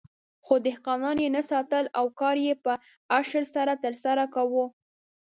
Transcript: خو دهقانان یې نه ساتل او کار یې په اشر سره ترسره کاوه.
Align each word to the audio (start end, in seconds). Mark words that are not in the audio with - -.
خو 0.45 0.53
دهقانان 0.67 1.17
یې 1.23 1.29
نه 1.35 1.41
ساتل 1.51 1.85
او 1.99 2.05
کار 2.19 2.35
یې 2.47 2.53
په 2.63 2.71
اشر 3.19 3.43
سره 3.55 3.73
ترسره 3.83 4.23
کاوه. 4.33 4.65